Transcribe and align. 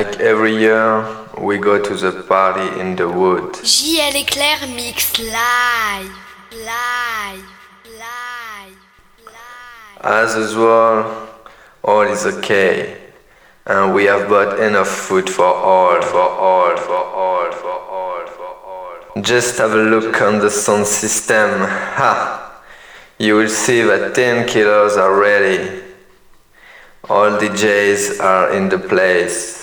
Like 0.00 0.18
every 0.20 0.56
year, 0.56 1.04
we 1.36 1.58
go 1.58 1.78
to 1.78 1.94
the 1.94 2.22
party 2.22 2.80
in 2.80 2.96
the 2.96 3.06
wood. 3.06 3.52
JL 3.52 4.16
Éclair 4.22 4.58
mix 4.74 5.18
live, 5.18 6.10
live, 6.50 7.44
live, 7.84 8.76
live. 9.26 10.00
As 10.00 10.36
usual, 10.36 11.28
all 11.84 12.06
is 12.14 12.24
okay. 12.24 12.96
And 13.66 13.94
we 13.94 14.04
have 14.04 14.26
bought 14.30 14.58
enough 14.58 14.88
food 14.88 15.28
for 15.28 15.52
all, 15.72 16.00
for 16.00 16.28
all, 16.48 16.74
for 16.78 17.04
all, 17.22 17.52
for 17.52 17.78
all, 17.98 18.26
for 18.26 18.52
all. 18.72 19.22
Just 19.22 19.58
have 19.58 19.72
a 19.72 19.84
look 19.92 20.22
on 20.22 20.38
the 20.38 20.50
sound 20.50 20.86
system. 20.86 21.50
Ha! 22.00 22.62
You 23.18 23.34
will 23.34 23.50
see 23.50 23.82
that 23.82 24.14
10 24.14 24.48
kilos 24.48 24.96
are 24.96 25.14
ready. 25.14 25.82
All 27.06 27.32
DJs 27.38 28.18
are 28.18 28.54
in 28.54 28.70
the 28.70 28.78
place. 28.78 29.59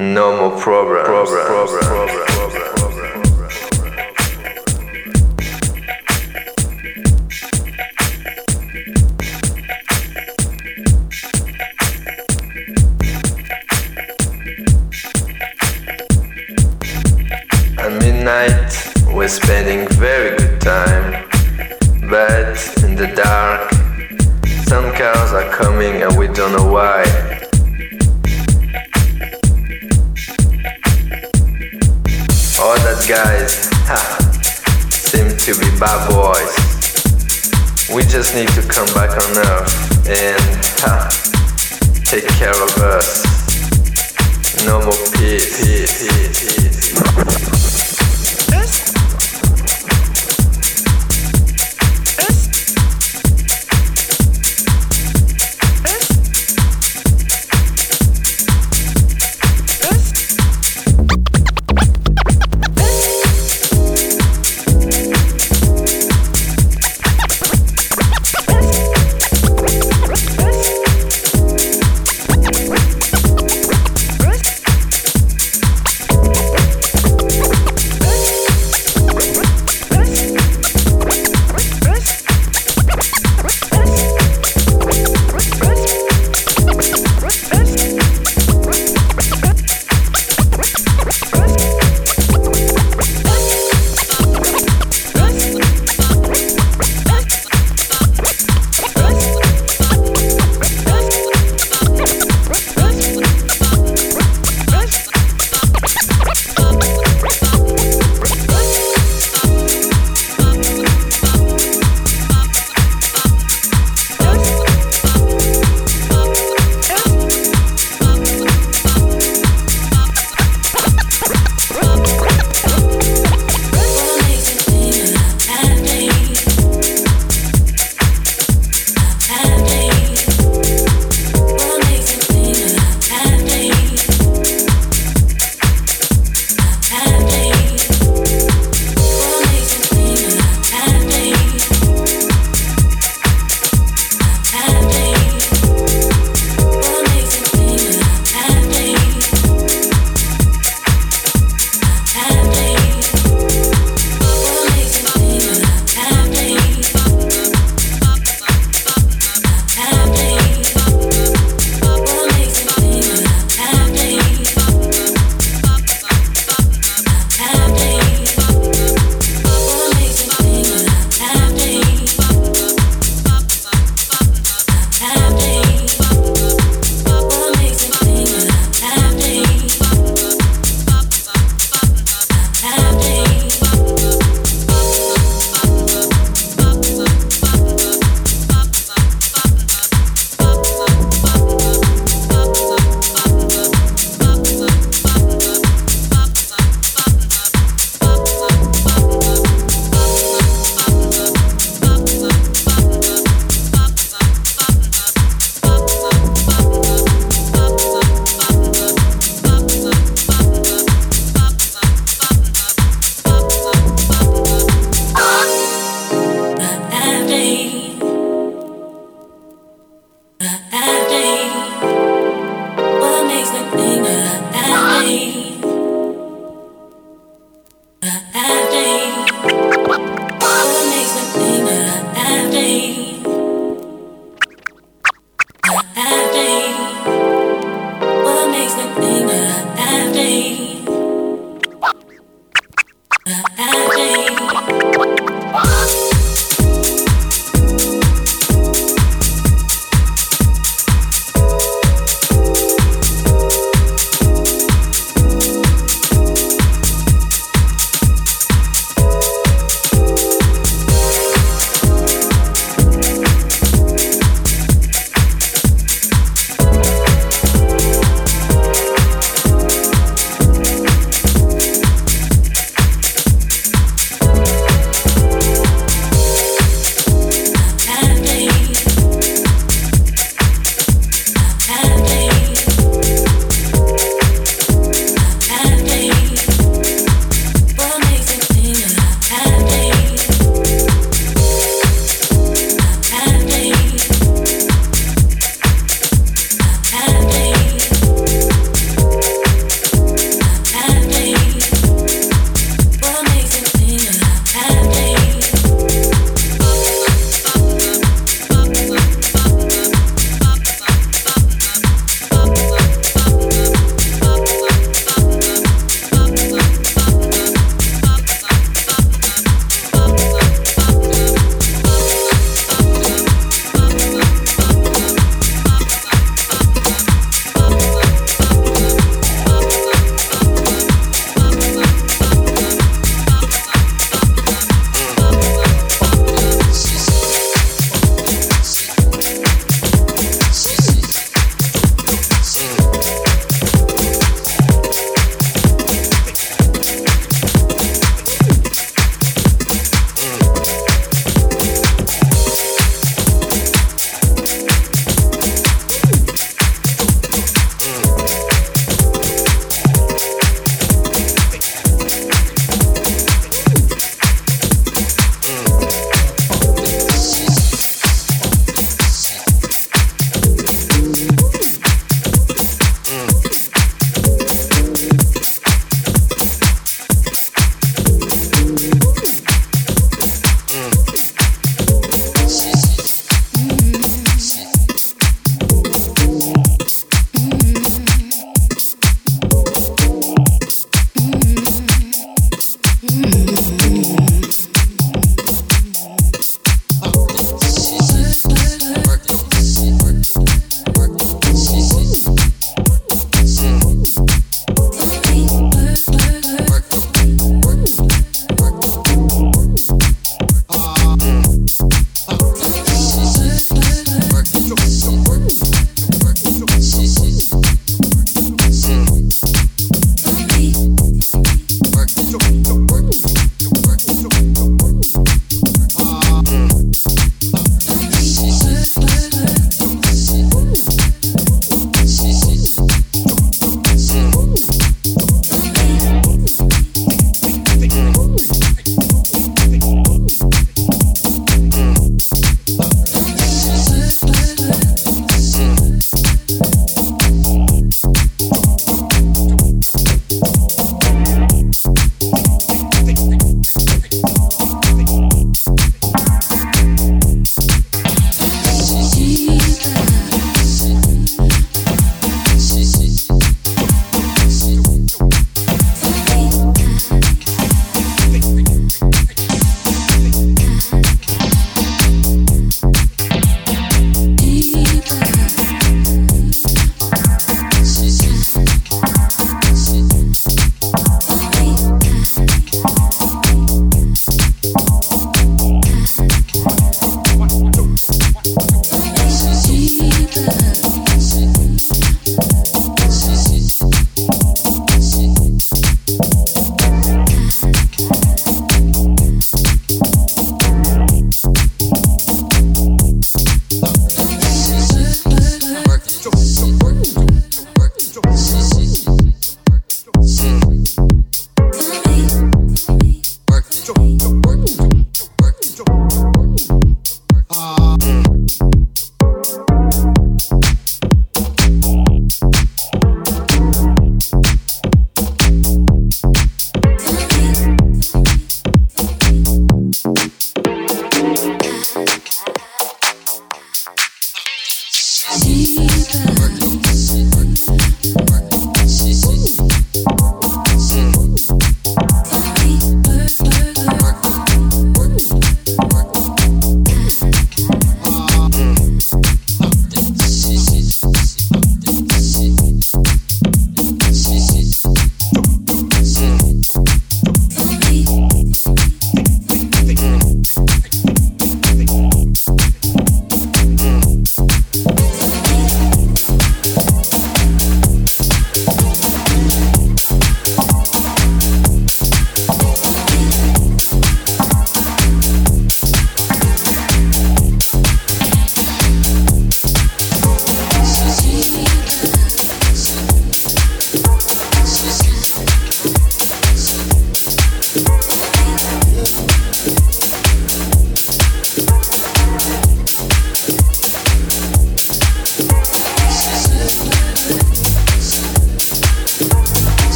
No 0.00 0.34
more 0.34 0.58
problem. 0.58 1.04
problem, 1.04 1.44
problem, 1.44 1.80
problem, 1.80 2.24
problem, 2.24 2.62
problem. 2.74 3.10
At 17.76 17.92
midnight, 18.00 18.72
we're 19.14 19.28
spending 19.28 19.86
very 19.98 20.38
good 20.38 20.62
time. 20.62 21.28
But 22.08 22.56
in 22.82 22.96
the 22.96 23.12
dark, 23.14 23.70
some 24.64 24.94
cars 24.94 25.34
are 25.34 25.50
coming 25.52 26.00
and 26.02 26.16
we 26.16 26.26
don't 26.28 26.52
know 26.56 26.72
why. 26.72 27.19
Guys, 33.10 33.68
ha, 33.90 33.98
seem 34.88 35.36
to 35.36 35.58
be 35.58 35.66
bad 35.80 35.98
boys. 36.10 36.54
We 37.92 38.02
just 38.02 38.36
need 38.36 38.46
to 38.50 38.62
come 38.62 38.86
back 38.94 39.10
on 39.10 39.36
Earth 39.36 40.06
and 40.06 40.40
ha, 40.78 41.10
take 42.04 42.28
care 42.38 42.54
of 42.54 42.70
us. 42.78 43.26
No 44.64 44.78
more 44.84 44.92
peace. 45.18 45.58
peace, 45.58 46.06
peace, 46.06 46.94
peace. 46.94 47.79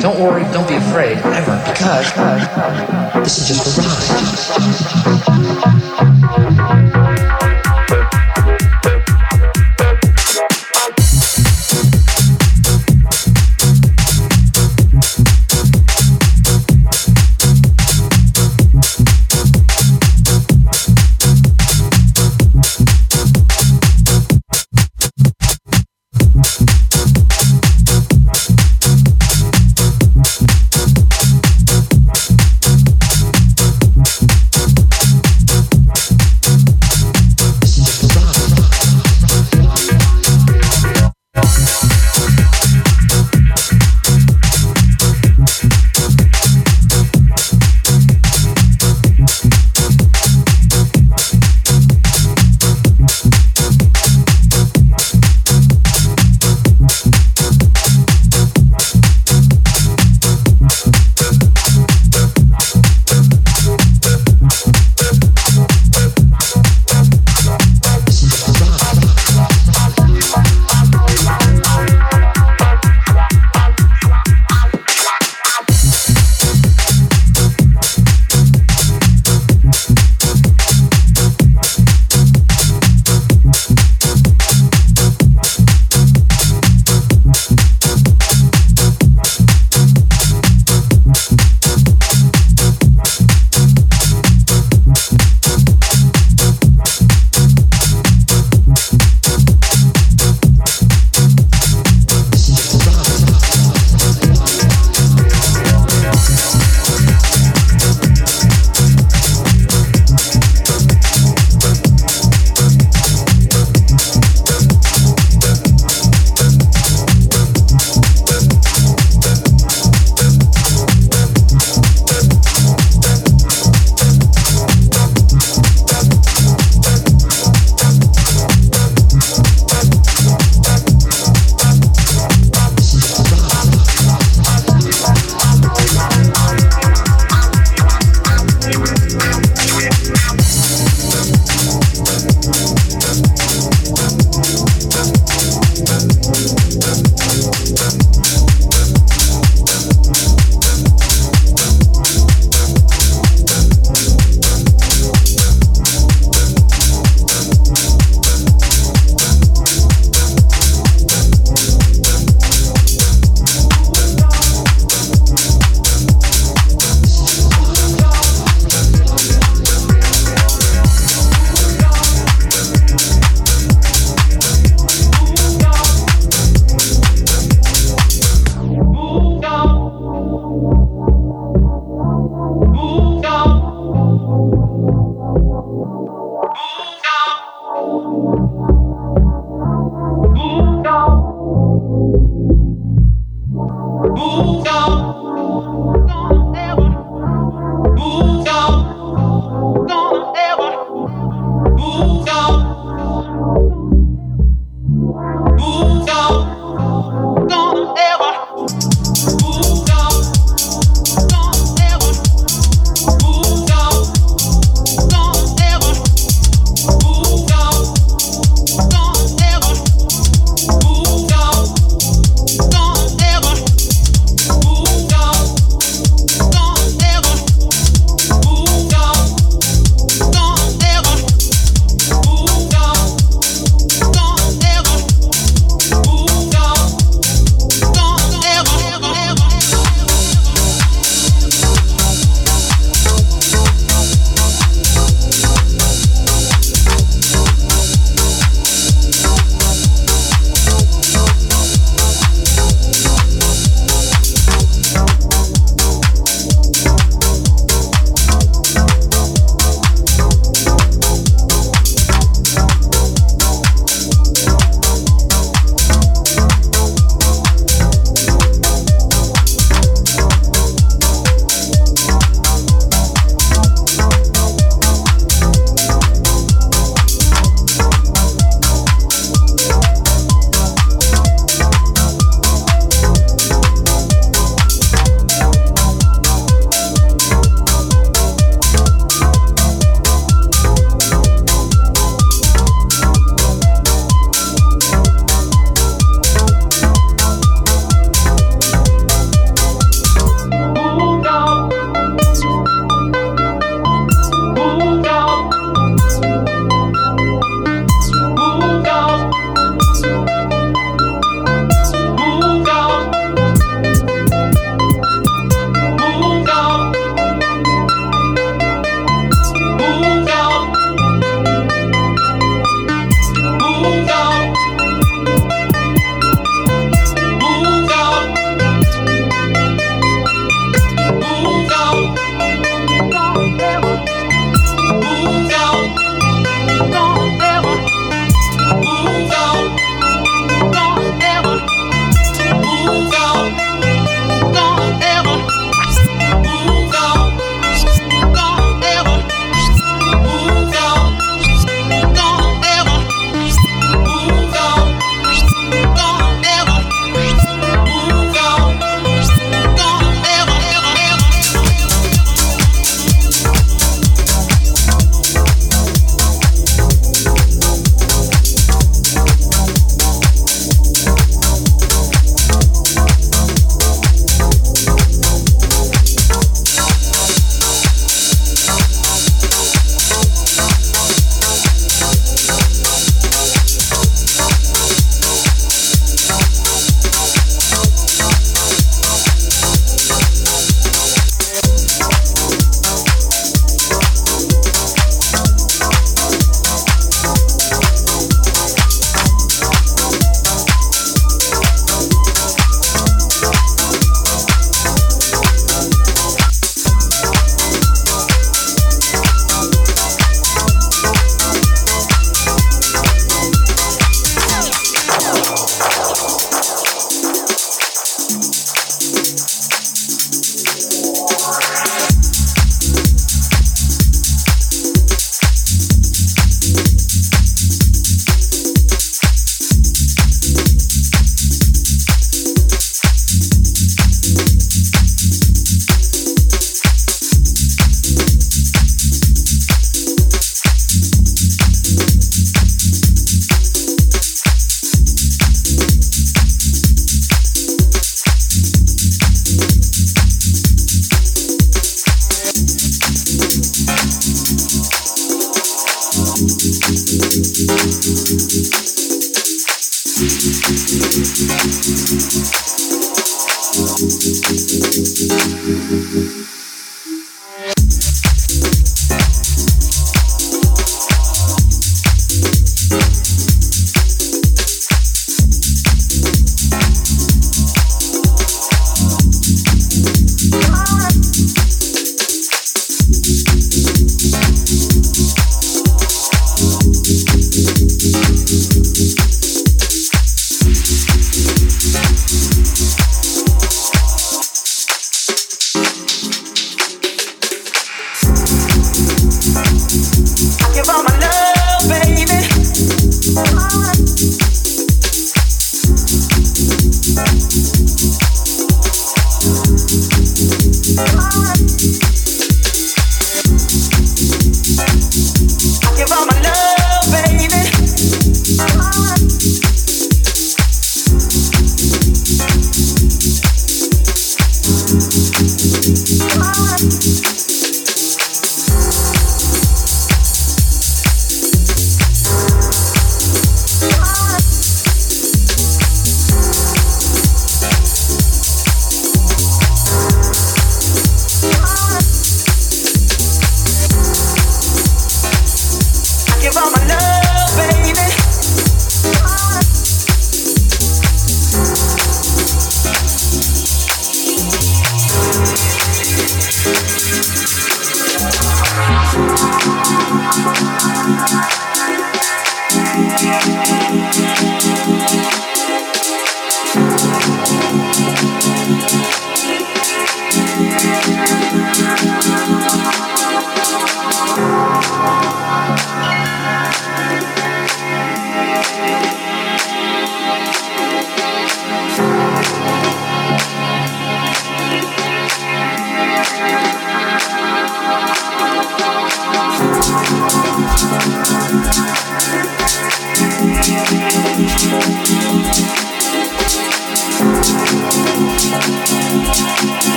Don't 0.00 0.20
worry, 0.20 0.42
don't 0.52 0.68
be 0.68 0.74
afraid, 0.74 1.16
ever, 1.18 1.56
because 1.66 2.12
this 3.24 3.38
is 3.38 3.48
just 3.48 3.78
a 3.78 3.80
ride. 3.80 5.22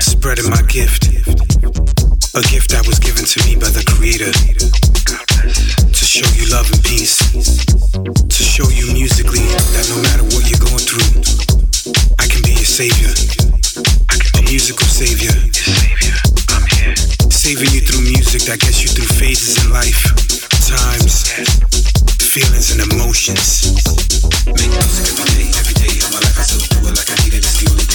Spreading 0.00 0.50
my 0.50 0.62
gift. 0.66 1.06
A 2.34 2.42
gift 2.50 2.74
that 2.74 2.82
was 2.82 2.98
given 2.98 3.22
to 3.22 3.38
me 3.46 3.54
by 3.54 3.70
the 3.70 3.86
Creator. 3.86 4.34
To 5.86 6.04
show 6.04 6.26
you 6.34 6.50
love 6.50 6.66
and 6.66 6.82
peace. 6.82 7.22
To 7.94 8.42
show 8.42 8.66
you 8.74 8.90
musically 8.90 9.46
that 9.78 9.86
no 9.86 10.02
matter 10.02 10.26
what 10.34 10.50
you're 10.50 10.58
going 10.58 10.82
through, 10.82 11.22
I 12.18 12.26
can 12.26 12.42
be 12.42 12.58
your 12.58 12.66
savior. 12.66 13.14
A 14.34 14.42
musical 14.50 14.90
savior. 14.90 15.30
I'm 16.50 16.66
here. 16.74 16.98
Saving 17.30 17.70
you 17.70 17.86
through 17.86 18.02
music 18.02 18.50
that 18.50 18.58
gets 18.58 18.82
you 18.82 18.90
through 18.90 19.14
phases 19.14 19.62
in 19.62 19.70
life, 19.70 20.10
times, 20.66 21.30
feelings, 22.18 22.74
and 22.74 22.82
emotions. 22.90 23.78
Make 24.58 24.74
music 24.74 25.06
every 25.22 25.30
day, 25.38 25.48
every 25.54 25.76
day 25.78 25.94
of 26.02 26.10
my 26.10 26.18
life. 26.18 26.34
I 26.34 26.42
still 26.42 26.66
do 26.66 26.90
it 26.90 26.98
like 26.98 27.10
I 27.14 27.16
needed. 27.22 27.46
It's 27.46 27.62
the 27.62 27.70
only 27.70 27.86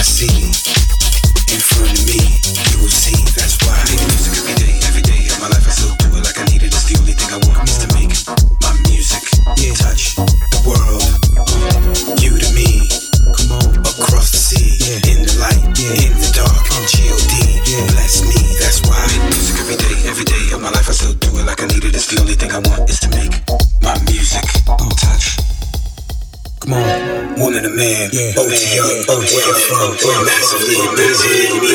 Cassini. 0.00 0.99
massively 30.24 30.76
busy. 30.96 31.69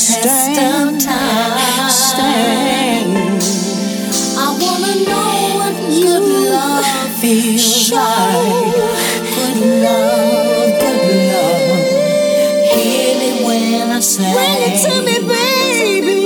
test 0.00 1.04
time. 1.04 1.90
Stain. 1.90 3.08
I 4.38 4.46
wanna 4.62 4.94
know 5.08 5.32
what 5.58 5.76
you 5.92 6.14
good 6.20 6.50
love 6.50 6.86
feels 7.20 7.60
show. 7.86 7.96
like. 7.96 8.74
Good 9.34 9.58
love, 9.84 10.70
good 10.80 11.02
love. 11.30 11.84
Hear 12.72 13.10
me 13.20 13.30
when 13.44 13.90
I 13.90 14.00
say. 14.00 14.32
When 14.36 14.58
it 14.68 14.76
to 14.84 14.94
me, 15.06 15.16
baby. 15.28 16.18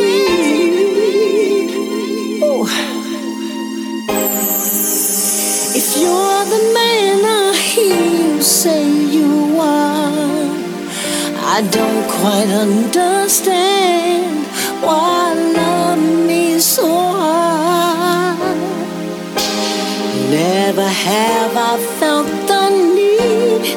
If 5.76 5.88
you're 6.00 6.44
the 6.54 6.62
man 6.78 7.18
I 7.24 7.56
hear 7.56 8.04
you 8.20 8.42
say 8.42 8.82
you 9.16 9.58
are, 9.58 10.48
I 11.56 11.60
don't 11.70 12.08
quite 12.08 12.48
understand. 12.48 13.13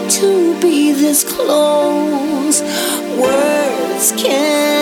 to 0.09 0.59
be 0.61 0.91
this 0.93 1.23
close. 1.23 2.61
Words 3.19 4.13
can't. 4.13 4.76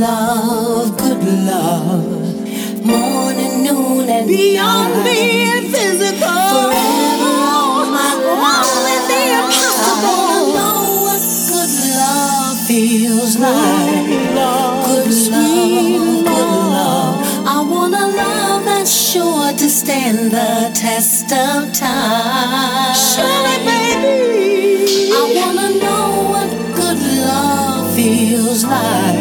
love, 0.00 0.96
good 0.98 1.22
love, 1.46 2.84
morning, 2.84 3.64
noon, 3.64 4.08
and 4.08 4.28
beyond 4.28 4.92
night. 4.94 5.04
being 5.04 5.72
physical. 5.72 6.28
Forever, 6.52 7.32
all 7.54 7.86
my 7.86 8.12
love. 8.14 8.66
Only 8.72 8.98
the 9.10 9.22
impossible. 9.40 10.22
I 10.36 10.52
know 10.56 10.80
what 11.06 11.22
good 11.48 11.72
love 11.96 12.56
feels 12.66 13.38
like. 13.38 14.06
Good 14.06 14.34
love, 14.34 14.86
good 14.86 15.06
love, 15.30 16.24
good 16.24 16.50
love. 16.76 17.14
I 17.46 17.62
want 17.70 17.94
a 17.94 18.06
love 18.06 18.64
that's 18.64 18.92
sure 18.92 19.52
to 19.52 19.68
stand 19.68 20.30
the 20.30 20.70
test 20.74 21.32
of 21.32 21.72
time. 21.72 22.94
Surely, 22.94 23.58
baby. 23.64 25.10
I 25.12 25.22
wanna 25.36 25.68
know 25.82 26.06
what 26.32 26.50
good 26.76 27.00
love 27.24 27.94
feels 27.94 28.64
like 28.64 29.15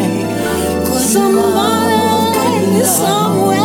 somebody 1.15 2.83
somewhere. 2.83 3.64